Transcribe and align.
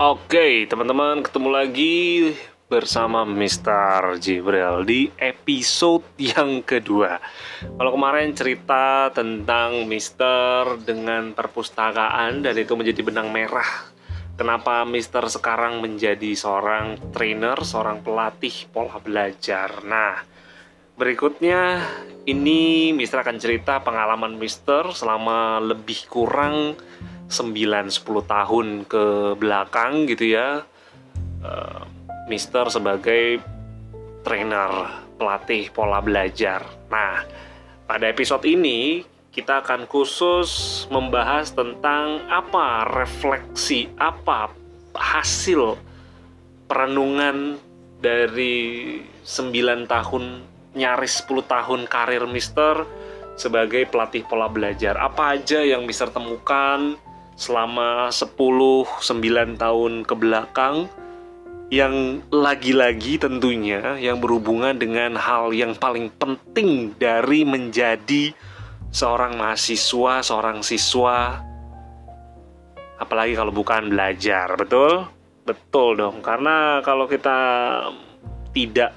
Oke, 0.00 0.64
teman-teman, 0.64 1.20
ketemu 1.20 1.52
lagi 1.52 2.32
bersama 2.72 3.28
Mr. 3.28 4.16
Jibril 4.16 4.80
di 4.88 5.12
episode 5.20 6.08
yang 6.16 6.64
kedua. 6.64 7.20
Kalau 7.60 7.92
kemarin 7.92 8.32
cerita 8.32 9.12
tentang 9.12 9.84
Mister 9.84 10.80
dengan 10.80 11.36
perpustakaan 11.36 12.40
dan 12.40 12.56
itu 12.56 12.72
menjadi 12.80 13.04
benang 13.04 13.28
merah. 13.28 13.92
Kenapa 14.40 14.88
Mister 14.88 15.20
sekarang 15.28 15.84
menjadi 15.84 16.32
seorang 16.32 17.12
trainer, 17.12 17.60
seorang 17.60 18.00
pelatih 18.00 18.72
pola 18.72 18.96
belajar. 19.04 19.84
Nah, 19.84 20.16
berikutnya 20.96 21.76
ini 22.24 22.96
Mister 22.96 23.20
akan 23.20 23.36
cerita 23.36 23.84
pengalaman 23.84 24.40
Mister 24.40 24.96
selama 24.96 25.60
lebih 25.60 26.08
kurang 26.08 26.80
9-10 27.30 28.26
tahun 28.26 28.66
ke 28.84 29.04
belakang 29.38 30.10
gitu 30.10 30.34
ya. 30.34 30.66
Uh, 31.40 31.86
Mister 32.26 32.68
sebagai 32.68 33.40
trainer 34.26 35.02
pelatih 35.16 35.70
pola 35.72 36.02
belajar. 36.04 36.66
Nah 36.90 37.24
pada 37.86 38.06
episode 38.10 38.44
ini 38.46 39.06
kita 39.30 39.62
akan 39.62 39.86
khusus 39.86 40.84
membahas 40.90 41.54
tentang 41.54 42.22
apa 42.26 42.86
refleksi 42.86 43.86
apa 43.94 44.50
hasil 44.94 45.78
perenungan 46.66 47.58
dari 48.02 48.98
9 49.22 49.86
tahun 49.86 50.24
nyaris 50.74 51.26
10 51.26 51.46
tahun 51.46 51.80
karir 51.86 52.24
Mister 52.30 52.86
sebagai 53.34 53.88
pelatih 53.88 54.26
pola 54.26 54.46
belajar. 54.46 54.98
Apa 54.98 55.38
aja 55.38 55.64
yang 55.64 55.88
Mister 55.88 56.10
temukan, 56.12 56.94
selama 57.40 58.12
10 58.12 58.36
9 58.36 59.56
tahun 59.56 59.92
ke 60.04 60.14
belakang 60.20 60.92
yang 61.72 62.20
lagi-lagi 62.28 63.16
tentunya 63.16 63.96
yang 63.96 64.20
berhubungan 64.20 64.76
dengan 64.76 65.16
hal 65.16 65.56
yang 65.56 65.72
paling 65.72 66.12
penting 66.20 66.92
dari 67.00 67.48
menjadi 67.48 68.36
seorang 68.92 69.40
mahasiswa, 69.40 70.20
seorang 70.20 70.60
siswa 70.60 71.40
apalagi 73.00 73.32
kalau 73.32 73.50
bukan 73.50 73.88
belajar, 73.88 74.52
betul? 74.60 75.08
Betul 75.48 75.96
dong, 75.96 76.20
karena 76.20 76.84
kalau 76.84 77.08
kita 77.08 77.38
tidak 78.52 78.92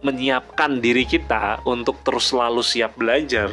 menyiapkan 0.00 0.80
diri 0.80 1.04
kita 1.04 1.60
untuk 1.68 2.00
terus 2.00 2.32
selalu 2.32 2.64
siap 2.64 2.96
belajar, 2.96 3.52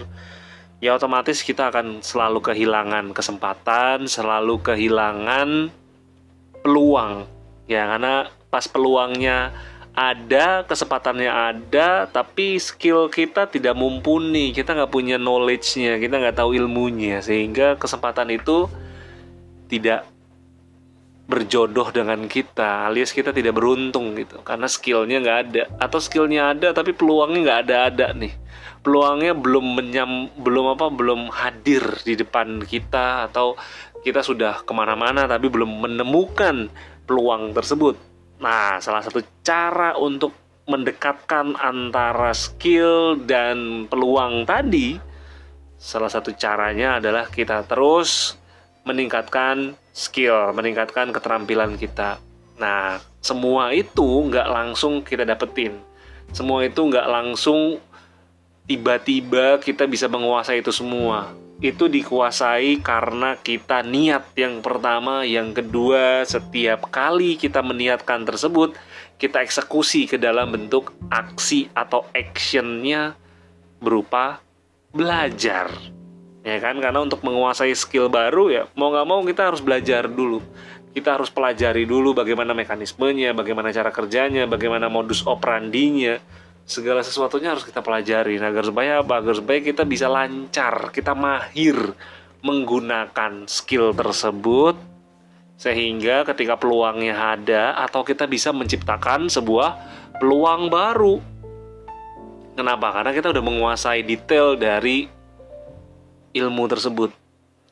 ya 0.82 0.98
otomatis 0.98 1.46
kita 1.46 1.70
akan 1.70 2.02
selalu 2.02 2.42
kehilangan 2.42 3.14
kesempatan, 3.14 4.10
selalu 4.10 4.60
kehilangan 4.66 5.70
peluang. 6.66 7.30
Ya, 7.70 7.88
karena 7.88 8.28
pas 8.50 8.66
peluangnya 8.68 9.54
ada, 9.94 10.66
kesempatannya 10.66 11.30
ada, 11.30 12.10
tapi 12.10 12.58
skill 12.58 13.08
kita 13.08 13.48
tidak 13.48 13.78
mumpuni, 13.78 14.52
kita 14.52 14.74
nggak 14.74 14.92
punya 14.92 15.22
knowledge-nya, 15.22 16.02
kita 16.02 16.18
nggak 16.18 16.36
tahu 16.42 16.58
ilmunya, 16.58 17.22
sehingga 17.22 17.78
kesempatan 17.78 18.34
itu 18.34 18.66
tidak 19.70 20.04
berjodoh 21.30 21.94
dengan 21.96 22.28
kita, 22.28 22.90
alias 22.92 23.16
kita 23.16 23.32
tidak 23.32 23.56
beruntung 23.56 24.18
gitu, 24.20 24.44
karena 24.44 24.68
skillnya 24.68 25.24
nggak 25.24 25.40
ada, 25.48 25.64
atau 25.80 26.00
skillnya 26.02 26.52
ada 26.52 26.76
tapi 26.76 26.92
peluangnya 26.92 27.40
nggak 27.46 27.60
ada-ada 27.68 28.08
nih. 28.18 28.34
Peluangnya 28.82 29.38
belum 29.38 29.66
menyam 29.78 30.12
belum 30.42 30.74
apa 30.74 30.90
belum 30.90 31.30
hadir 31.30 31.86
di 32.02 32.18
depan 32.18 32.66
kita 32.66 33.30
atau 33.30 33.54
kita 34.02 34.26
sudah 34.26 34.66
ke 34.66 34.74
mana-mana 34.74 35.30
tapi 35.30 35.48
belum 35.48 35.86
menemukan 35.86 36.68
peluang 37.06 37.54
tersebut. 37.54 37.94
Nah, 38.42 38.82
salah 38.82 39.06
satu 39.06 39.22
cara 39.46 39.94
untuk 40.02 40.34
mendekatkan 40.66 41.54
antara 41.62 42.34
skill 42.34 43.22
dan 43.22 43.86
peluang 43.86 44.50
tadi, 44.50 44.98
salah 45.78 46.10
satu 46.10 46.34
caranya 46.34 46.98
adalah 46.98 47.30
kita 47.30 47.62
terus 47.70 48.41
meningkatkan 48.88 49.78
skill, 49.94 50.56
meningkatkan 50.56 51.14
keterampilan 51.14 51.78
kita. 51.78 52.18
Nah, 52.58 53.02
semua 53.22 53.74
itu 53.74 54.06
nggak 54.30 54.48
langsung 54.50 55.06
kita 55.06 55.26
dapetin. 55.26 55.78
Semua 56.32 56.66
itu 56.66 56.82
nggak 56.82 57.08
langsung 57.10 57.78
tiba-tiba 58.66 59.60
kita 59.60 59.86
bisa 59.86 60.08
menguasai 60.08 60.64
itu 60.64 60.74
semua. 60.74 61.34
Itu 61.62 61.86
dikuasai 61.86 62.82
karena 62.82 63.38
kita 63.38 63.86
niat 63.86 64.34
yang 64.34 64.66
pertama, 64.66 65.22
yang 65.22 65.54
kedua, 65.54 66.26
setiap 66.26 66.90
kali 66.90 67.38
kita 67.38 67.62
meniatkan 67.62 68.26
tersebut, 68.26 68.74
kita 69.22 69.46
eksekusi 69.46 70.10
ke 70.10 70.18
dalam 70.18 70.50
bentuk 70.50 70.90
aksi 71.14 71.70
atau 71.78 72.10
actionnya 72.18 73.14
berupa 73.78 74.42
belajar. 74.90 75.70
Ya 76.42 76.58
kan, 76.58 76.82
karena 76.82 77.06
untuk 77.06 77.22
menguasai 77.22 77.78
skill 77.78 78.10
baru 78.10 78.50
ya 78.50 78.64
mau 78.74 78.90
nggak 78.90 79.06
mau 79.06 79.22
kita 79.22 79.54
harus 79.54 79.62
belajar 79.62 80.10
dulu. 80.10 80.42
Kita 80.92 81.16
harus 81.16 81.32
pelajari 81.32 81.88
dulu 81.88 82.12
bagaimana 82.12 82.52
mekanismenya, 82.52 83.32
bagaimana 83.32 83.72
cara 83.72 83.94
kerjanya, 83.96 84.44
bagaimana 84.44 84.92
modus 84.92 85.24
operandinya, 85.24 86.20
segala 86.68 87.00
sesuatunya 87.00 87.56
harus 87.56 87.64
kita 87.64 87.80
pelajari. 87.80 88.36
Nah, 88.42 88.52
agar 88.52 88.68
supaya 88.68 89.00
apa? 89.00 89.24
Agar 89.24 89.40
supaya 89.40 89.64
kita 89.64 89.88
bisa 89.88 90.12
lancar 90.12 90.92
kita 90.92 91.16
mahir 91.16 91.78
menggunakan 92.42 93.46
skill 93.46 93.94
tersebut 93.94 94.76
sehingga 95.62 96.26
ketika 96.26 96.58
peluangnya 96.58 97.38
ada 97.38 97.78
atau 97.86 98.02
kita 98.02 98.26
bisa 98.26 98.50
menciptakan 98.50 99.30
sebuah 99.30 99.78
peluang 100.18 100.74
baru. 100.74 101.22
Kenapa? 102.58 102.90
Karena 102.90 103.14
kita 103.14 103.30
udah 103.30 103.44
menguasai 103.46 104.02
detail 104.02 104.58
dari 104.58 105.21
ilmu 106.32 106.64
tersebut 106.68 107.12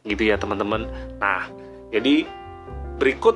gitu 0.07 0.23
ya 0.23 0.39
teman-teman 0.39 0.87
nah 1.19 1.49
jadi 1.89 2.23
berikut 2.99 3.35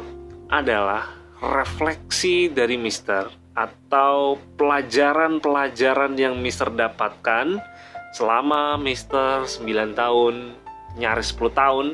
adalah 0.52 1.10
refleksi 1.44 2.48
dari 2.48 2.80
Mister 2.80 3.28
atau 3.54 4.38
pelajaran-pelajaran 4.58 6.18
yang 6.18 6.42
Mister 6.42 6.74
dapatkan 6.74 7.62
selama 8.14 8.78
Mister 8.82 9.46
9 9.46 9.94
tahun, 9.94 10.58
nyaris 10.98 11.34
10 11.34 11.54
tahun 11.54 11.86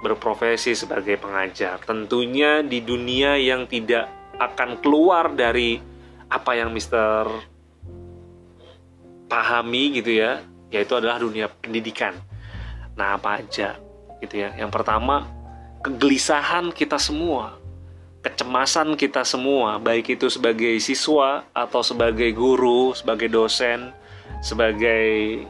berprofesi 0.00 0.76
sebagai 0.76 1.16
pengajar. 1.16 1.80
Tentunya 1.84 2.60
di 2.60 2.84
dunia 2.84 3.40
yang 3.40 3.64
tidak 3.64 4.08
akan 4.36 4.80
keluar 4.84 5.32
dari 5.32 5.80
apa 6.28 6.52
yang 6.56 6.72
Mister 6.72 7.24
pahami 9.28 10.00
gitu 10.00 10.20
ya, 10.20 10.44
yaitu 10.68 10.92
adalah 10.96 11.16
dunia 11.16 11.48
pendidikan. 11.48 12.12
Nah, 12.94 13.18
apa 13.18 13.42
aja 13.42 13.78
gitu 14.22 14.34
ya. 14.38 14.54
Yang 14.54 14.70
pertama, 14.70 15.26
kegelisahan 15.82 16.70
kita 16.70 16.96
semua 16.98 17.64
kecemasan 18.24 18.96
kita 18.96 19.20
semua, 19.20 19.76
baik 19.76 20.16
itu 20.16 20.32
sebagai 20.32 20.80
siswa 20.80 21.44
atau 21.52 21.84
sebagai 21.84 22.32
guru, 22.32 22.96
sebagai 22.96 23.28
dosen, 23.28 23.92
sebagai 24.40 25.44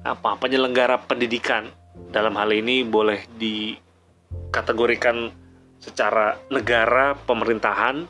apa 0.00 0.40
penyelenggara 0.40 0.96
pendidikan 1.04 1.68
dalam 2.08 2.32
hal 2.40 2.48
ini 2.56 2.80
boleh 2.88 3.28
dikategorikan 3.36 5.28
secara 5.76 6.40
negara 6.48 7.12
pemerintahan 7.28 8.08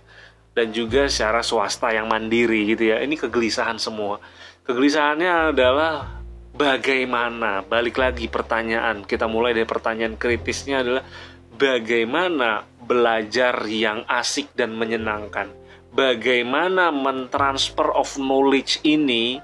dan 0.54 0.66
juga 0.70 1.10
secara 1.10 1.42
swasta 1.42 1.90
yang 1.90 2.06
mandiri 2.06 2.70
gitu 2.74 2.94
ya 2.94 3.02
ini 3.02 3.18
kegelisahan 3.18 3.78
semua 3.82 4.22
kegelisahannya 4.66 5.50
adalah 5.50 6.19
bagaimana 6.60 7.64
balik 7.64 7.96
lagi 7.96 8.28
pertanyaan 8.28 9.08
kita 9.08 9.24
mulai 9.24 9.56
dari 9.56 9.64
pertanyaan 9.64 10.20
kritisnya 10.20 10.84
adalah 10.84 11.04
bagaimana 11.56 12.68
belajar 12.84 13.64
yang 13.64 14.04
asik 14.04 14.52
dan 14.52 14.76
menyenangkan. 14.76 15.48
Bagaimana 15.90 16.92
mentransfer 16.92 17.88
of 17.96 18.14
knowledge 18.20 18.78
ini 18.84 19.40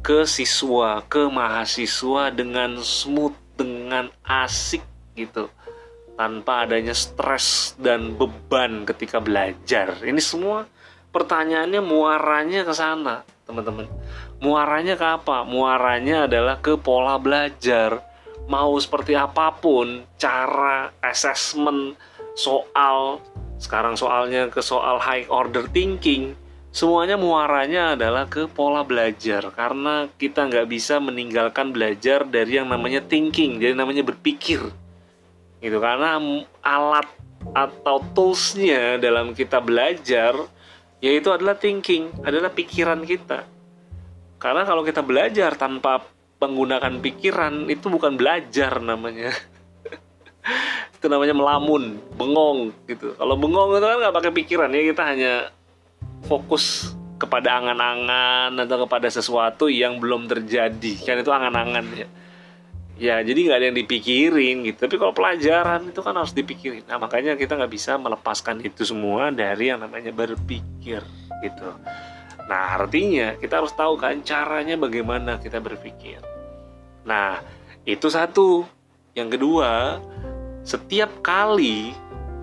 ke 0.00 0.24
siswa, 0.24 1.04
ke 1.04 1.28
mahasiswa 1.28 2.32
dengan 2.32 2.80
smooth, 2.80 3.36
dengan 3.60 4.08
asik 4.24 4.82
gitu. 5.14 5.52
Tanpa 6.16 6.64
adanya 6.64 6.96
stres 6.96 7.76
dan 7.76 8.16
beban 8.16 8.88
ketika 8.88 9.20
belajar. 9.20 10.00
Ini 10.00 10.18
semua 10.18 10.66
pertanyaannya 11.14 11.82
muaranya 11.82 12.66
ke 12.66 12.74
sana, 12.74 13.22
teman-teman. 13.46 13.86
Muaranya 14.44 15.00
ke 15.00 15.06
apa? 15.08 15.40
Muaranya 15.48 16.28
adalah 16.28 16.60
ke 16.60 16.76
pola 16.76 17.16
belajar 17.16 18.04
mau 18.44 18.76
seperti 18.76 19.16
apa 19.16 19.56
pun 19.56 20.04
cara 20.20 20.92
assessment 21.00 21.96
soal 22.36 23.24
sekarang 23.56 23.96
soalnya 23.96 24.52
ke 24.52 24.60
soal 24.60 25.00
high 25.00 25.24
order 25.32 25.64
thinking 25.72 26.36
semuanya 26.68 27.16
muaranya 27.16 27.96
adalah 27.96 28.28
ke 28.28 28.44
pola 28.44 28.84
belajar 28.84 29.48
karena 29.48 30.12
kita 30.20 30.44
nggak 30.44 30.68
bisa 30.68 31.00
meninggalkan 31.00 31.72
belajar 31.72 32.28
dari 32.28 32.60
yang 32.60 32.68
namanya 32.68 33.00
thinking 33.00 33.56
jadi 33.56 33.72
namanya 33.72 34.04
berpikir 34.04 34.60
gitu 35.64 35.78
karena 35.80 36.20
alat 36.60 37.08
atau 37.56 37.96
toolsnya 38.12 39.00
dalam 39.00 39.32
kita 39.32 39.56
belajar 39.64 40.36
yaitu 41.04 41.28
adalah 41.28 41.52
thinking, 41.52 42.08
adalah 42.24 42.48
pikiran 42.48 43.04
kita. 43.04 43.44
Karena 44.44 44.68
kalau 44.68 44.84
kita 44.84 45.00
belajar 45.00 45.56
tanpa 45.56 46.04
menggunakan 46.36 47.00
pikiran 47.00 47.64
itu 47.72 47.88
bukan 47.88 48.20
belajar 48.20 48.76
namanya. 48.84 49.32
itu 51.00 51.06
namanya 51.08 51.32
melamun, 51.32 51.96
bengong 52.20 52.76
gitu. 52.84 53.16
Kalau 53.16 53.40
bengong 53.40 53.80
itu 53.80 53.86
kan 53.88 53.96
nggak 54.04 54.16
pakai 54.20 54.32
pikiran 54.36 54.68
ya 54.68 54.84
kita 54.92 55.02
hanya 55.08 55.34
fokus 56.28 56.92
kepada 57.16 57.56
angan-angan 57.56 58.52
atau 58.68 58.84
kepada 58.84 59.08
sesuatu 59.08 59.72
yang 59.72 59.96
belum 59.96 60.28
terjadi. 60.28 60.92
Kan 61.00 61.24
itu 61.24 61.32
angan-angan 61.32 61.86
ya. 61.96 62.08
Ya 63.00 63.16
jadi 63.24 63.48
nggak 63.48 63.58
ada 63.64 63.66
yang 63.72 63.78
dipikirin 63.80 64.56
gitu. 64.68 64.76
Tapi 64.84 65.00
kalau 65.00 65.16
pelajaran 65.16 65.88
itu 65.88 66.04
kan 66.04 66.20
harus 66.20 66.36
dipikirin. 66.36 66.84
Nah 66.84 67.00
makanya 67.00 67.32
kita 67.40 67.56
nggak 67.56 67.72
bisa 67.72 67.96
melepaskan 67.96 68.60
itu 68.60 68.84
semua 68.84 69.32
dari 69.32 69.72
yang 69.72 69.80
namanya 69.80 70.12
berpikir 70.12 71.00
gitu 71.40 71.68
nah 72.44 72.76
artinya 72.76 73.40
kita 73.40 73.64
harus 73.64 73.72
tahu 73.72 73.96
kan 73.96 74.20
caranya 74.20 74.76
bagaimana 74.76 75.40
kita 75.40 75.60
berpikir. 75.60 76.20
Nah 77.08 77.40
itu 77.84 78.08
satu. 78.08 78.64
Yang 79.14 79.38
kedua 79.38 80.02
setiap 80.66 81.22
kali 81.22 81.94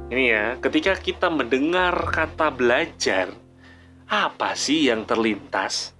ini 0.07 0.23
ya 0.31 0.55
ketika 0.63 0.95
kita 0.95 1.27
mendengar 1.27 1.91
kata 2.07 2.47
belajar 2.47 3.27
apa 4.07 4.55
sih 4.55 4.87
yang 4.87 5.03
terlintas? 5.03 5.91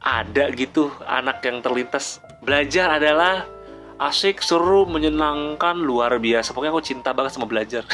Ada 0.00 0.50
gitu 0.56 0.90
anak 1.06 1.44
yang 1.44 1.60
terlintas 1.62 2.18
belajar 2.42 2.98
adalah 2.98 3.44
asik 4.00 4.40
seru 4.40 4.88
menyenangkan 4.88 5.76
luar 5.76 6.16
biasa. 6.18 6.56
Pokoknya 6.56 6.72
aku 6.72 6.82
cinta 6.82 7.12
banget 7.12 7.36
sama 7.36 7.46
belajar. 7.46 7.84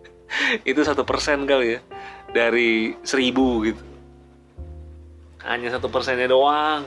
Itu 0.70 0.80
satu 0.86 1.02
persen 1.02 1.44
kali 1.44 1.76
ya 1.76 1.80
dari 2.30 2.94
seribu 3.02 3.66
gitu 3.66 3.89
hanya 5.46 5.72
satu 5.72 5.88
persennya 5.88 6.28
doang 6.28 6.84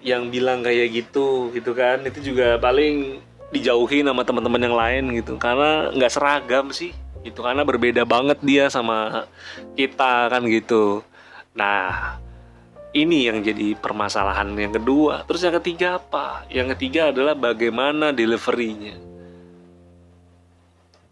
yang 0.00 0.30
bilang 0.30 0.62
kayak 0.62 0.92
gitu 0.92 1.50
gitu 1.50 1.74
kan 1.74 2.04
itu 2.06 2.32
juga 2.32 2.56
paling 2.62 3.18
dijauhi 3.50 4.02
sama 4.06 4.22
teman-teman 4.22 4.62
yang 4.62 4.76
lain 4.76 5.04
gitu 5.18 5.34
karena 5.40 5.90
nggak 5.94 6.12
seragam 6.12 6.70
sih 6.70 6.94
itu 7.26 7.42
karena 7.42 7.66
berbeda 7.66 8.06
banget 8.06 8.38
dia 8.42 8.70
sama 8.70 9.26
kita 9.74 10.30
kan 10.30 10.46
gitu 10.46 11.02
nah 11.56 12.20
ini 12.96 13.28
yang 13.28 13.44
jadi 13.44 13.76
permasalahan 13.76 14.56
yang 14.56 14.72
kedua. 14.72 15.28
Terus 15.28 15.44
yang 15.44 15.54
ketiga 15.60 16.00
apa? 16.00 16.48
Yang 16.48 16.76
ketiga 16.76 17.12
adalah 17.12 17.36
bagaimana 17.36 18.08
deliverynya. 18.08 18.96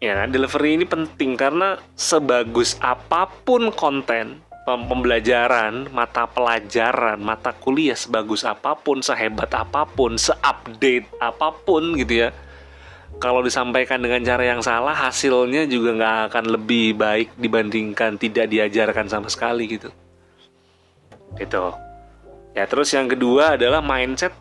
Ya, 0.01 0.25
delivery 0.25 0.81
ini 0.81 0.85
penting 0.89 1.37
karena 1.37 1.77
sebagus 1.93 2.77
apa 2.81 3.29
pun 3.45 3.69
konten 3.69 4.41
pembelajaran, 4.65 5.93
mata 5.93 6.25
pelajaran, 6.25 7.21
mata 7.21 7.53
kuliah 7.53 7.93
sebagus 7.93 8.41
apa 8.41 8.73
pun, 8.73 8.99
sehebat 8.99 9.53
apa 9.53 9.85
pun, 9.85 10.17
seupdate 10.17 11.05
apa 11.21 11.53
pun 11.53 11.93
gitu 11.93 12.25
ya. 12.25 12.29
Kalau 13.21 13.45
disampaikan 13.45 14.01
dengan 14.01 14.25
cara 14.25 14.43
yang 14.43 14.59
salah, 14.65 14.91
hasilnya 14.91 15.69
juga 15.69 15.95
nggak 15.95 16.17
akan 16.33 16.45
lebih 16.57 16.97
baik 16.97 17.37
dibandingkan 17.37 18.17
tidak 18.19 18.51
diajarkan 18.51 19.07
sama 19.07 19.29
sekali 19.29 19.69
gitu. 19.69 19.93
Gitu. 21.37 21.65
Ya 22.57 22.65
terus 22.65 22.91
yang 22.91 23.07
kedua 23.07 23.55
adalah 23.55 23.79
mindset 23.79 24.33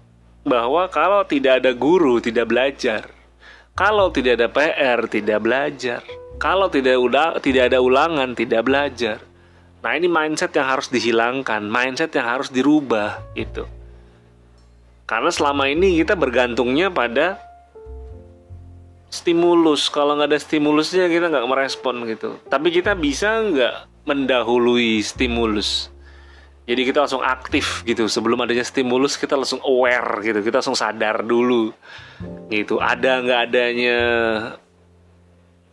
bahwa 0.42 0.88
kalau 0.88 1.22
tidak 1.28 1.62
ada 1.62 1.70
guru 1.76 2.18
tidak 2.18 2.50
belajar. 2.50 3.12
Kalau 3.76 4.10
tidak 4.10 4.40
ada 4.40 4.48
PR 4.50 4.98
tidak 5.06 5.38
belajar. 5.44 6.00
Kalau 6.40 6.66
tidak 6.66 6.98
udah 6.98 7.38
tidak 7.38 7.70
ada 7.70 7.78
ulangan 7.78 8.34
tidak 8.34 8.66
belajar 8.66 9.22
nah 9.84 9.92
ini 9.92 10.08
mindset 10.08 10.56
yang 10.56 10.64
harus 10.64 10.88
dihilangkan 10.88 11.60
mindset 11.68 12.08
yang 12.16 12.24
harus 12.24 12.48
dirubah 12.48 13.20
itu 13.36 13.68
karena 15.04 15.28
selama 15.28 15.68
ini 15.68 16.00
kita 16.00 16.16
bergantungnya 16.16 16.88
pada 16.88 17.36
stimulus. 19.14 19.86
Kalau 19.86 20.18
nggak 20.18 20.34
ada 20.34 20.40
stimulusnya 20.42 21.06
kita 21.06 21.30
nggak 21.30 21.46
merespon 21.46 22.02
gitu. 22.10 22.40
Tapi 22.50 22.74
kita 22.74 22.98
bisa 22.98 23.38
nggak 23.44 24.08
mendahului 24.08 24.98
stimulus? 25.04 25.92
Jadi 26.64 26.80
kita 26.88 27.04
langsung 27.04 27.22
aktif 27.22 27.86
gitu. 27.86 28.08
Sebelum 28.08 28.42
adanya 28.42 28.66
stimulus 28.66 29.14
kita 29.14 29.38
langsung 29.38 29.62
aware 29.62 30.24
gitu. 30.24 30.40
Kita 30.42 30.64
langsung 30.64 30.74
sadar 30.74 31.22
dulu 31.22 31.70
gitu. 32.48 32.82
Ada 32.82 33.22
nggak 33.22 33.40
adanya 33.52 33.98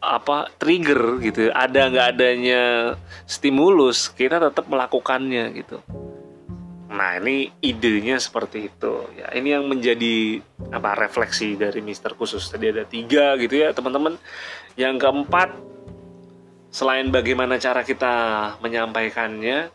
apa 0.01 0.49
trigger 0.57 1.21
gitu. 1.21 1.53
Ada 1.53 1.93
nggak 1.93 2.07
adanya 2.17 2.63
stimulus 3.29 4.09
kita 4.09 4.41
tetap 4.41 4.65
melakukannya 4.67 5.53
gitu. 5.55 5.77
Nah 6.91 7.15
ini 7.21 7.53
idenya 7.63 8.17
seperti 8.19 8.67
itu. 8.67 9.07
Ya 9.15 9.31
ini 9.31 9.53
yang 9.55 9.69
menjadi 9.69 10.41
apa 10.73 10.97
refleksi 10.97 11.55
dari 11.55 11.79
Mister 11.79 12.17
khusus. 12.17 12.49
Tadi 12.49 12.73
ada 12.73 12.83
tiga 12.83 13.37
gitu 13.37 13.55
ya 13.61 13.71
teman-teman. 13.71 14.17
Yang 14.75 15.05
keempat 15.05 15.49
selain 16.73 17.13
bagaimana 17.13 17.61
cara 17.61 17.85
kita 17.85 18.13
menyampaikannya 18.59 19.71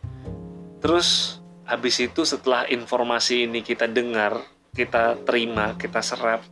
Terus 0.77 1.41
habis 1.65 1.97
itu 1.97 2.21
setelah 2.23 2.69
informasi 2.69 3.49
ini 3.49 3.65
kita 3.65 3.89
dengar, 3.89 4.45
kita 4.71 5.17
terima, 5.25 5.73
kita 5.75 5.99
serap. 6.05 6.45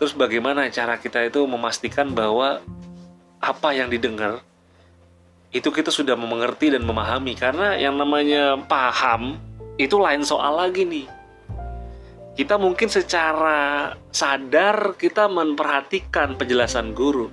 Terus 0.00 0.16
bagaimana 0.16 0.72
cara 0.72 0.96
kita 0.96 1.20
itu 1.28 1.44
memastikan 1.44 2.08
bahwa 2.16 2.64
apa 3.36 3.76
yang 3.76 3.92
didengar 3.92 4.40
itu 5.52 5.68
kita 5.68 5.92
sudah 5.92 6.16
mengerti 6.16 6.72
dan 6.72 6.86
memahami 6.88 7.36
karena 7.36 7.76
yang 7.76 8.00
namanya 8.00 8.56
paham 8.64 9.36
itu 9.76 10.00
lain 10.00 10.24
soal 10.24 10.56
lagi 10.56 10.88
nih. 10.88 11.04
Kita 12.32 12.56
mungkin 12.56 12.88
secara 12.88 13.92
sadar 14.08 14.96
kita 14.96 15.28
memperhatikan 15.28 16.40
penjelasan 16.40 16.96
guru. 16.96 17.28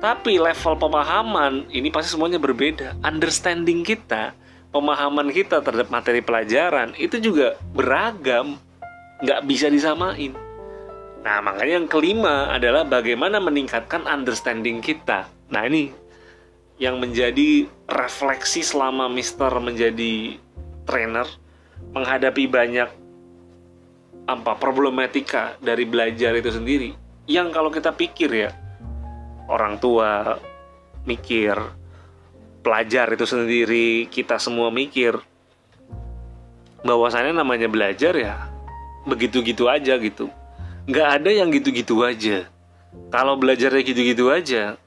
Tapi 0.00 0.40
level 0.40 0.80
pemahaman 0.80 1.68
ini 1.68 1.92
pasti 1.92 2.16
semuanya 2.16 2.40
berbeda. 2.40 2.96
Understanding 3.04 3.84
kita 3.84 4.32
pemahaman 4.72 5.28
kita 5.28 5.60
terhadap 5.60 5.92
materi 5.92 6.24
pelajaran 6.24 6.96
itu 6.96 7.20
juga 7.20 7.60
beragam, 7.76 8.56
nggak 9.20 9.44
bisa 9.44 9.68
disamain. 9.68 10.32
Nah, 11.20 11.44
makanya 11.44 11.84
yang 11.84 11.88
kelima 11.88 12.48
adalah 12.48 12.88
bagaimana 12.88 13.36
meningkatkan 13.44 14.08
understanding 14.08 14.80
kita. 14.80 15.28
Nah, 15.52 15.68
ini 15.68 15.92
yang 16.80 16.96
menjadi 16.96 17.68
refleksi 17.92 18.64
selama 18.64 19.12
Mister 19.12 19.52
menjadi 19.60 20.40
trainer 20.88 21.28
menghadapi 21.92 22.48
banyak 22.48 22.88
apa 24.24 24.52
problematika 24.56 25.60
dari 25.60 25.84
belajar 25.84 26.32
itu 26.32 26.48
sendiri. 26.48 26.96
Yang 27.28 27.48
kalau 27.52 27.68
kita 27.68 27.92
pikir 27.92 28.30
ya, 28.32 28.50
orang 29.44 29.76
tua 29.76 30.40
mikir, 31.04 31.60
pelajar 32.64 33.12
itu 33.12 33.24
sendiri 33.28 34.08
kita 34.08 34.36
semua 34.40 34.72
mikir 34.72 35.16
bahwasannya 36.80 37.36
namanya 37.36 37.68
belajar 37.68 38.16
ya 38.16 38.48
begitu-gitu 39.04 39.68
aja 39.68 40.00
gitu 40.00 40.32
nggak 40.88 41.08
ada 41.20 41.30
yang 41.32 41.48
gitu-gitu 41.52 42.00
aja. 42.06 42.48
Kalau 43.10 43.38
belajarnya 43.38 43.82
gitu-gitu 43.82 44.30
aja 44.30 44.78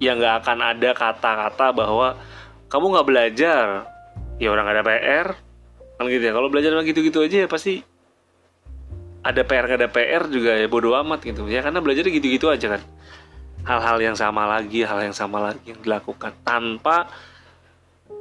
ya 0.00 0.16
nggak 0.16 0.34
akan 0.42 0.58
ada 0.64 0.90
kata-kata 0.96 1.66
bahwa 1.76 2.16
kamu 2.72 2.84
nggak 2.96 3.08
belajar. 3.08 3.64
Ya 4.40 4.48
orang 4.48 4.72
ada 4.72 4.80
PR 4.80 5.36
kan 6.00 6.04
gitu 6.08 6.24
ya. 6.24 6.32
Kalau 6.32 6.48
belajar 6.48 6.72
gitu-gitu 6.80 7.20
aja 7.20 7.44
ya 7.44 7.48
pasti 7.48 7.84
ada 9.20 9.44
PR 9.44 9.68
nggak 9.68 9.80
ada 9.84 9.90
PR 9.92 10.22
juga 10.32 10.56
ya 10.56 10.66
bodoh 10.66 10.96
amat 11.04 11.20
gitu. 11.24 11.44
Ya 11.46 11.60
karena 11.60 11.84
belajarnya 11.84 12.12
gitu-gitu 12.16 12.48
aja 12.48 12.76
kan. 12.76 12.82
Hal-hal 13.60 14.00
yang 14.00 14.16
sama 14.16 14.48
lagi, 14.48 14.88
hal 14.88 15.04
yang 15.04 15.12
sama 15.12 15.52
lagi 15.52 15.76
yang 15.76 15.80
dilakukan 15.84 16.32
tanpa 16.40 17.12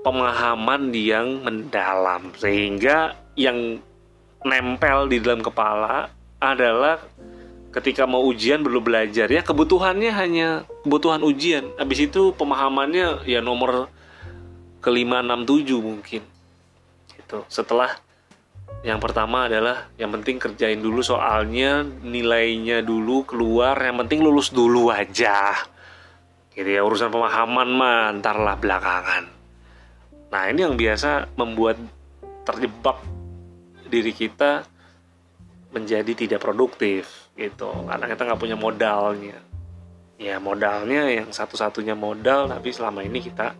pemahaman 0.04 0.92
yang 0.92 1.40
mendalam. 1.40 2.36
Sehingga 2.36 3.16
yang 3.40 3.80
nempel 4.44 5.08
di 5.08 5.24
dalam 5.24 5.40
kepala 5.40 6.19
adalah 6.40 7.04
ketika 7.70 8.10
mau 8.10 8.26
ujian 8.26 8.66
belum 8.66 8.82
belajar 8.82 9.30
ya 9.30 9.46
kebutuhannya 9.46 10.12
hanya 10.16 10.48
kebutuhan 10.82 11.22
ujian. 11.22 11.70
Habis 11.78 12.10
itu 12.10 12.34
pemahamannya 12.34 13.30
ya 13.30 13.44
nomor 13.44 13.92
kelima 14.82 15.22
enam 15.22 15.46
tujuh 15.46 15.78
mungkin. 15.78 16.26
Itu 17.14 17.46
setelah 17.52 17.94
yang 18.82 18.98
pertama 19.04 19.52
adalah 19.52 19.92
yang 20.00 20.10
penting 20.16 20.40
kerjain 20.40 20.80
dulu 20.80 21.04
soalnya 21.04 21.84
nilainya 21.84 22.80
dulu 22.80 23.28
keluar 23.28 23.76
yang 23.76 24.00
penting 24.02 24.24
lulus 24.24 24.50
dulu 24.56 24.90
aja. 24.90 25.54
Gitu 26.56 26.66
ya 26.66 26.82
urusan 26.82 27.12
pemahaman 27.12 27.70
mah 27.70 28.16
ntarlah 28.18 28.56
belakangan. 28.58 29.24
Nah 30.32 30.44
ini 30.50 30.64
yang 30.64 30.80
biasa 30.80 31.36
membuat 31.36 31.78
terjebak 32.48 32.98
diri 33.90 34.14
kita 34.14 34.66
menjadi 35.70 36.12
tidak 36.18 36.42
produktif 36.42 37.30
gitu. 37.38 37.70
Karena 37.86 38.06
kita 38.10 38.22
nggak 38.26 38.42
punya 38.42 38.58
modalnya. 38.58 39.38
Ya 40.20 40.36
modalnya 40.42 41.08
yang 41.08 41.32
satu-satunya 41.32 41.96
modal 41.96 42.52
tapi 42.52 42.76
selama 42.76 43.06
ini 43.06 43.24
kita 43.24 43.56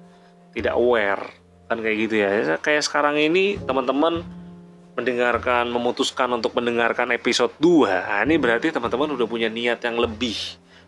tidak 0.52 0.76
aware. 0.76 1.24
Kan 1.70 1.80
kayak 1.80 1.98
gitu 2.10 2.16
ya. 2.20 2.30
Kayak 2.60 2.84
sekarang 2.84 3.16
ini 3.16 3.62
teman-teman 3.62 4.26
mendengarkan 4.98 5.72
memutuskan 5.72 6.28
untuk 6.36 6.52
mendengarkan 6.60 7.16
episode 7.16 7.56
2 7.64 7.88
nah, 7.88 8.20
ini 8.28 8.36
berarti 8.36 8.68
teman-teman 8.68 9.16
udah 9.16 9.32
punya 9.32 9.48
niat 9.48 9.80
yang 9.80 9.96
lebih 9.96 10.36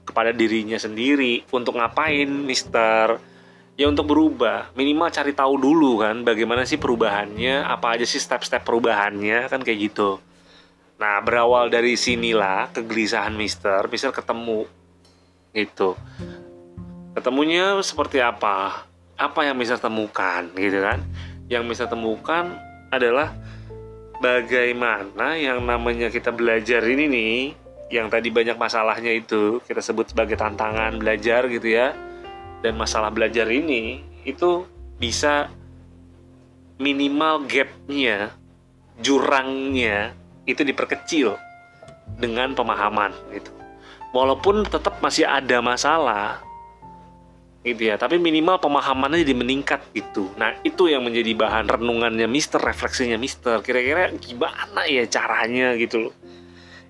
kepada 0.03 0.35
dirinya 0.35 0.75
sendiri. 0.75 1.47
Untuk 1.53 1.77
ngapain 1.77 2.27
Mister? 2.27 3.21
Ya 3.79 3.87
untuk 3.87 4.11
berubah. 4.11 4.75
Minimal 4.75 5.09
cari 5.15 5.31
tahu 5.31 5.55
dulu 5.55 6.03
kan 6.03 6.27
bagaimana 6.27 6.67
sih 6.67 6.75
perubahannya 6.75 7.63
apa 7.63 7.95
aja 7.95 8.03
sih 8.03 8.19
step-step 8.19 8.67
perubahannya 8.67 9.47
kan 9.47 9.63
kayak 9.63 9.93
gitu 9.93 10.19
nah 11.01 11.17
berawal 11.25 11.73
dari 11.73 11.97
sinilah 11.97 12.69
kegelisahan 12.69 13.33
Mister 13.33 13.89
Mister 13.89 14.13
ketemu 14.13 14.69
itu 15.57 15.97
ketemunya 17.15 17.75
seperti 17.83 18.23
apa? 18.23 18.87
Apa 19.19 19.45
yang 19.45 19.59
bisa 19.59 19.77
temukan 19.77 20.49
gitu 20.57 20.79
kan? 20.81 21.03
Yang 21.51 21.63
bisa 21.77 21.85
temukan 21.85 22.57
adalah 22.89 23.35
bagaimana 24.23 25.37
yang 25.37 25.61
namanya 25.61 26.09
kita 26.09 26.31
belajar 26.31 26.81
ini 26.87 27.05
nih 27.11 27.37
yang 27.91 28.07
tadi 28.07 28.31
banyak 28.31 28.55
masalahnya 28.55 29.11
itu 29.11 29.59
kita 29.67 29.83
sebut 29.83 30.15
sebagai 30.15 30.39
tantangan 30.39 30.95
belajar 30.97 31.45
gitu 31.51 31.67
ya. 31.67 31.93
Dan 32.61 32.77
masalah 32.77 33.09
belajar 33.09 33.49
ini 33.49 34.01
itu 34.23 34.65
bisa 35.01 35.49
minimal 36.81 37.45
gapnya 37.45 38.33
jurangnya 39.01 40.13
itu 40.51 40.67
diperkecil 40.67 41.39
dengan 42.19 42.51
pemahaman 42.53 43.15
gitu. 43.31 43.51
Walaupun 44.11 44.67
tetap 44.67 44.99
masih 44.99 45.23
ada 45.23 45.63
masalah 45.63 46.43
gitu 47.61 47.93
ya 47.93 47.95
tapi 47.95 48.17
minimal 48.17 48.57
pemahamannya 48.57 49.21
jadi 49.21 49.37
meningkat 49.37 49.81
gitu. 49.93 50.33
Nah 50.35 50.57
itu 50.65 50.89
yang 50.89 51.05
menjadi 51.05 51.31
bahan 51.37 51.69
renungannya 51.69 52.25
Mister 52.25 52.59
refleksinya 52.59 53.15
Mister. 53.15 53.61
Kira-kira 53.63 54.11
gimana 54.17 54.83
ya 54.89 55.05
caranya 55.07 55.77
gitu 55.77 56.09
loh. 56.09 56.15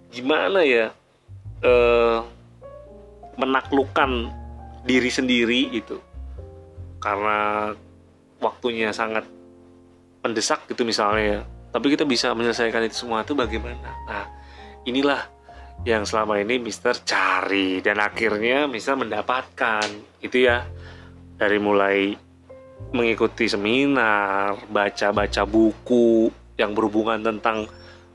Gimana 0.09 0.63
ya 0.65 0.95
eh, 1.61 2.19
menaklukkan 3.37 4.31
diri 4.87 5.11
sendiri 5.11 5.69
gitu. 5.75 6.01
Karena 7.03 7.71
waktunya 8.41 8.89
sangat 8.89 9.29
mendesak 10.25 10.65
gitu 10.69 10.85
misalnya 10.87 11.21
ya 11.21 11.41
tapi 11.71 11.95
kita 11.95 12.03
bisa 12.03 12.35
menyelesaikan 12.35 12.87
itu 12.87 13.07
semua 13.07 13.23
itu 13.23 13.33
bagaimana 13.33 13.89
nah 14.07 14.27
inilah 14.85 15.27
yang 15.81 16.05
selama 16.05 16.37
ini 16.37 16.61
Mister 16.61 16.93
cari 16.93 17.81
dan 17.81 17.97
akhirnya 17.97 18.69
Mister 18.69 18.93
mendapatkan 18.93 19.87
itu 20.21 20.45
ya 20.45 20.67
dari 21.41 21.57
mulai 21.57 22.13
mengikuti 22.93 23.45
seminar, 23.45 24.57
baca-baca 24.67 25.45
buku 25.45 26.33
yang 26.57 26.73
berhubungan 26.73 27.21
tentang 27.23 27.69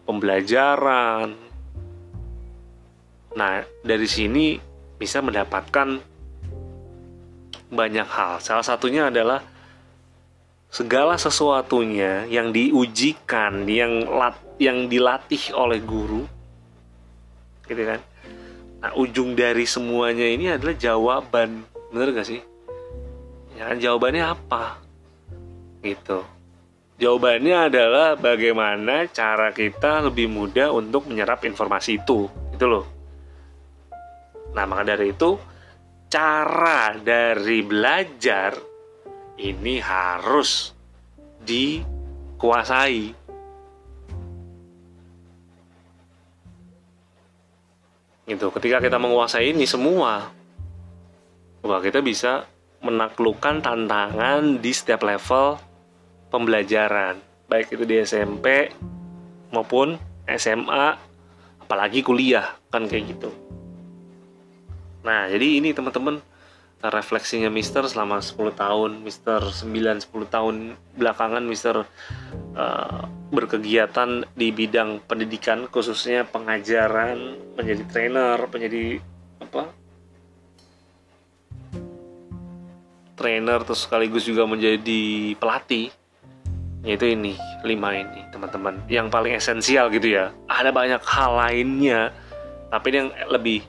pembelajaran. 0.05 1.35
Nah, 3.37 3.55
dari 3.83 4.09
sini 4.09 4.59
bisa 4.97 5.23
mendapatkan 5.23 6.03
banyak 7.67 8.09
hal. 8.09 8.39
Salah 8.39 8.67
satunya 8.67 9.11
adalah 9.11 9.43
segala 10.76 11.16
sesuatunya 11.16 12.28
yang 12.28 12.52
diujikan, 12.52 13.64
yang 13.64 14.04
lat, 14.04 14.37
yang 14.61 14.92
dilatih 14.92 15.56
oleh 15.56 15.80
guru 15.80 16.28
gitu 17.64 17.80
kan? 17.80 18.00
Nah 18.85 18.92
ujung 19.00 19.33
dari 19.33 19.64
semuanya 19.64 20.28
ini 20.28 20.52
adalah 20.52 20.76
jawaban. 20.76 21.64
Bener 21.88 22.12
gak 22.12 22.28
sih? 22.28 22.45
Ya 23.56 23.73
kan 23.73 23.80
jawabannya 23.80 24.21
apa? 24.21 24.76
Gitu. 25.80 26.21
Jawabannya 27.00 27.73
adalah 27.73 28.09
bagaimana 28.21 29.09
cara 29.09 29.56
kita 29.56 30.04
lebih 30.12 30.28
mudah 30.28 30.76
untuk 30.76 31.09
menyerap 31.09 31.40
informasi 31.49 32.04
itu. 32.04 32.28
Itu 32.52 32.64
loh. 32.68 32.85
Nah 34.52 34.68
maka 34.68 34.92
dari 34.92 35.09
itu 35.16 35.40
cara 36.12 36.92
dari 37.00 37.64
belajar 37.64 38.65
ini 39.37 39.81
harus 39.81 40.73
dikuasai. 41.45 43.12
Gitu 48.26 48.47
ketika 48.50 48.83
kita 48.83 48.99
menguasai 48.99 49.55
ini 49.55 49.62
semua 49.71 50.35
wah 51.62 51.81
kita 51.83 52.02
bisa 52.02 52.47
menaklukkan 52.83 53.62
tantangan 53.62 54.59
di 54.59 54.71
setiap 54.75 55.07
level 55.07 55.59
pembelajaran. 56.31 57.23
Baik 57.47 57.75
itu 57.78 57.87
di 57.87 58.02
SMP 58.02 58.75
maupun 59.55 59.95
SMA 60.26 60.99
apalagi 61.62 62.02
kuliah 62.02 62.59
kan 62.71 62.90
kayak 62.90 63.14
gitu. 63.14 63.31
Nah 65.07 65.31
jadi 65.31 65.62
ini 65.62 65.71
teman-teman 65.71 66.19
refleksinya 66.85 67.49
Mister 67.49 67.83
selama 67.88 68.21
10 68.21 68.37
tahun 68.52 68.90
Mister 69.00 69.40
9 69.40 69.64
10 69.64 70.12
tahun 70.28 70.76
belakangan 70.95 71.45
Mister 71.45 71.88
uh, 72.54 73.02
berkegiatan 73.33 74.28
di 74.37 74.52
bidang 74.52 75.02
pendidikan 75.09 75.66
khususnya 75.73 76.28
pengajaran 76.28 77.40
menjadi 77.56 77.83
trainer 77.88 78.37
menjadi 78.47 79.00
apa? 79.40 79.62
Trainer 83.16 83.59
terus 83.64 83.88
sekaligus 83.88 84.28
juga 84.28 84.45
menjadi 84.45 85.33
pelatih. 85.40 85.88
Yaitu 86.87 87.18
ini 87.18 87.35
lima 87.66 87.99
ini 87.99 88.23
teman-teman. 88.30 88.78
Yang 88.87 89.06
paling 89.11 89.33
esensial 89.35 89.90
gitu 89.90 90.12
ya. 90.12 90.30
Ada 90.47 90.71
banyak 90.71 91.02
hal 91.02 91.33
lainnya 91.35 92.14
tapi 92.71 92.92
yang 92.92 93.09
lebih 93.30 93.62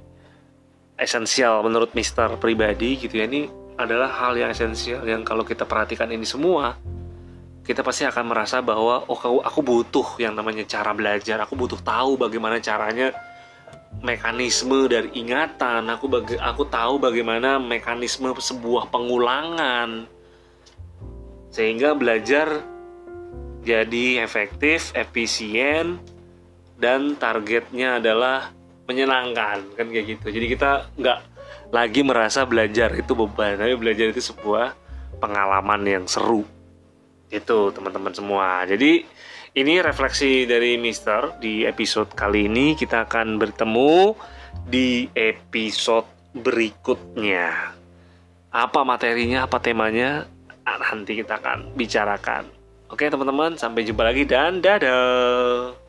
esensial 0.98 1.62
menurut 1.64 1.94
Mister 1.94 2.28
pribadi 2.42 2.98
gitu 2.98 3.22
ya. 3.22 3.30
Ini 3.30 3.48
adalah 3.78 4.10
hal 4.10 4.34
yang 4.36 4.50
esensial 4.50 5.06
yang 5.06 5.22
kalau 5.22 5.46
kita 5.46 5.64
perhatikan 5.64 6.10
ini 6.10 6.26
semua 6.26 6.74
kita 7.68 7.84
pasti 7.84 8.08
akan 8.08 8.32
merasa 8.32 8.64
bahwa 8.64 9.04
oh 9.12 9.44
aku 9.44 9.60
butuh 9.60 10.16
yang 10.24 10.32
namanya 10.40 10.64
cara 10.64 10.96
belajar. 10.96 11.44
Aku 11.44 11.60
butuh 11.60 11.76
tahu 11.84 12.16
bagaimana 12.16 12.64
caranya 12.64 13.12
mekanisme 14.00 14.88
dari 14.88 15.12
ingatan. 15.20 15.84
Aku 15.92 16.08
baga 16.08 16.40
aku 16.48 16.64
tahu 16.64 16.96
bagaimana 16.96 17.60
mekanisme 17.60 18.32
sebuah 18.32 18.88
pengulangan. 18.88 20.08
Sehingga 21.52 21.92
belajar 21.92 22.64
jadi 23.68 24.24
efektif 24.24 24.96
efisien 24.96 26.00
dan 26.80 27.20
targetnya 27.20 28.00
adalah 28.00 28.56
menyenangkan 28.88 29.62
kan 29.76 29.86
kayak 29.92 30.18
gitu 30.18 30.32
jadi 30.32 30.46
kita 30.48 30.72
nggak 30.96 31.20
lagi 31.76 32.02
merasa 32.02 32.48
belajar 32.48 32.96
itu 32.96 33.12
beban 33.12 33.60
tapi 33.60 33.76
belajar 33.76 34.10
itu 34.10 34.24
sebuah 34.24 34.74
pengalaman 35.20 35.84
yang 35.84 36.06
seru 36.08 36.48
itu 37.28 37.72
teman-teman 37.76 38.14
semua. 38.16 38.64
Jadi 38.64 39.04
ini 39.58 39.74
refleksi 39.84 40.48
dari 40.48 40.80
Mister 40.80 41.36
di 41.42 41.68
episode 41.68 42.14
kali 42.16 42.48
ini 42.48 42.78
kita 42.78 43.08
akan 43.08 43.42
bertemu 43.42 44.16
di 44.68 45.12
episode 45.12 46.08
berikutnya. 46.38 47.76
Apa 48.52 48.88
materinya, 48.88 49.46
apa 49.46 49.60
temanya 49.60 50.26
nanti 50.64 51.20
kita 51.20 51.40
akan 51.40 51.76
bicarakan. 51.76 52.48
Oke 52.88 53.12
teman-teman, 53.12 53.60
sampai 53.60 53.84
jumpa 53.84 54.04
lagi 54.08 54.24
dan 54.24 54.64
dadah. 54.64 55.87